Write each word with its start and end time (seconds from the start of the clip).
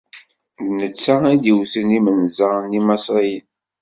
D 0.65 0.67
netta 0.79 1.15
i 1.33 1.35
d-iwten 1.43 1.89
imenza 1.97 2.49
n 2.69 2.71
Imasriyen. 2.79 3.47